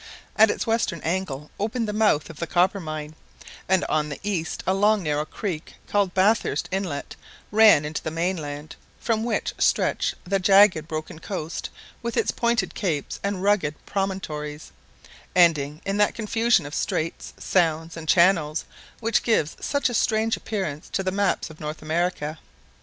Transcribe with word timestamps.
At 0.35 0.49
its 0.49 0.65
western 0.65 0.99
angle 1.01 1.51
opened 1.59 1.87
the 1.87 1.93
mouth 1.93 2.31
of 2.31 2.37
the 2.39 2.47
Coppermine; 2.47 3.13
and 3.69 3.85
on 3.85 4.09
the 4.09 4.19
east 4.23 4.63
a 4.65 4.73
long 4.73 5.03
narrow 5.03 5.25
creek 5.25 5.75
called 5.87 6.15
Bathurst 6.15 6.67
Inlet 6.71 7.15
ran 7.51 7.85
into 7.85 8.01
the 8.01 8.09
mainland, 8.09 8.75
from 8.99 9.23
which 9.23 9.53
stretched 9.59 10.15
the 10.23 10.39
jagged 10.39 10.87
broken 10.87 11.19
coast 11.19 11.69
with 12.01 12.17
its 12.17 12.31
pointed 12.31 12.73
capes 12.73 13.19
and 13.23 13.43
rugged 13.43 13.75
promontories, 13.85 14.71
ending 15.35 15.81
in 15.85 15.97
that 15.97 16.15
confusion 16.15 16.65
of 16.65 16.73
straits, 16.73 17.33
sounds, 17.37 17.95
and 17.95 18.09
channels 18.09 18.65
which 19.01 19.21
gives 19.21 19.55
such 19.61 19.87
a 19.87 19.93
strange 19.93 20.35
appearance 20.35 20.89
to 20.89 21.03
the 21.03 21.11
maps 21.11 21.51
of 21.51 21.59
North 21.59 21.83
America. 21.83 22.39